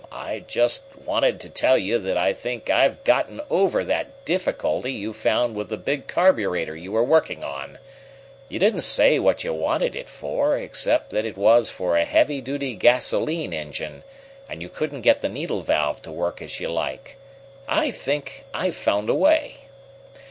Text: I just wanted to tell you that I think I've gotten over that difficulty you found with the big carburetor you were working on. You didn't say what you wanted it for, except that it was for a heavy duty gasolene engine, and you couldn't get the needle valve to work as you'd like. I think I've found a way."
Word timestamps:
I 0.11 0.39
just 0.39 0.81
wanted 1.05 1.39
to 1.41 1.47
tell 1.49 1.77
you 1.77 1.99
that 1.99 2.17
I 2.17 2.33
think 2.33 2.71
I've 2.71 3.03
gotten 3.03 3.39
over 3.51 3.83
that 3.83 4.25
difficulty 4.25 4.91
you 4.91 5.13
found 5.13 5.53
with 5.55 5.69
the 5.69 5.77
big 5.77 6.07
carburetor 6.07 6.75
you 6.75 6.91
were 6.91 7.03
working 7.03 7.43
on. 7.43 7.77
You 8.49 8.57
didn't 8.57 8.81
say 8.81 9.19
what 9.19 9.43
you 9.43 9.53
wanted 9.53 9.95
it 9.95 10.09
for, 10.09 10.57
except 10.57 11.11
that 11.11 11.27
it 11.27 11.37
was 11.37 11.69
for 11.69 11.97
a 11.97 12.05
heavy 12.05 12.41
duty 12.41 12.73
gasolene 12.73 13.53
engine, 13.53 14.01
and 14.49 14.59
you 14.59 14.69
couldn't 14.69 15.01
get 15.01 15.21
the 15.21 15.29
needle 15.29 15.61
valve 15.61 16.01
to 16.01 16.11
work 16.11 16.41
as 16.41 16.59
you'd 16.59 16.69
like. 16.69 17.17
I 17.67 17.91
think 17.91 18.45
I've 18.55 18.75
found 18.75 19.07
a 19.07 19.13
way." 19.13 19.59